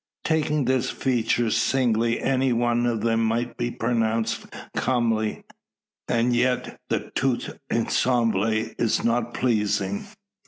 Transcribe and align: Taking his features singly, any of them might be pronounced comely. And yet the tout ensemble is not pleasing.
Taking 0.23 0.65
his 0.65 0.89
features 0.89 1.55
singly, 1.55 2.19
any 2.19 2.49
of 2.49 3.01
them 3.01 3.23
might 3.23 3.55
be 3.55 3.69
pronounced 3.69 4.47
comely. 4.75 5.43
And 6.07 6.35
yet 6.35 6.79
the 6.89 7.11
tout 7.13 7.47
ensemble 7.71 8.45
is 8.45 9.03
not 9.03 9.35
pleasing. 9.35 10.07